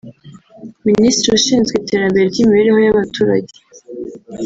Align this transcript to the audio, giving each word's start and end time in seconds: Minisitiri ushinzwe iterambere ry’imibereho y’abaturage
Minisitiri 0.87 1.31
ushinzwe 1.37 1.73
iterambere 1.77 2.25
ry’imibereho 2.27 2.79
y’abaturage 2.85 3.55